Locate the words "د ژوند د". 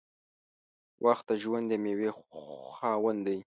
1.29-1.73